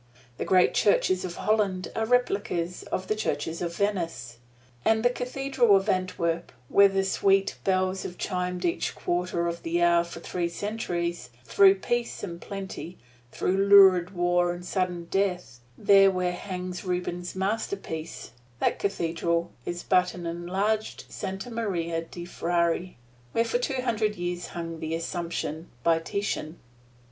[0.37, 4.39] The great churches of Holland are replicas of the churches of Venice.
[4.83, 9.79] And the Cathedral at Antwerp, where the sweet bells have chimed each quarter of an
[9.79, 12.97] hour for three centuries, through peace and plenty,
[13.31, 20.15] through lurid war and sudden death there where hangs Rubens' masterpiece that Cathedral is but
[20.15, 22.95] an enlarged "Santa Maria de' Frari,"
[23.33, 26.57] where for two hundred years hung "The Assumption," by Titian.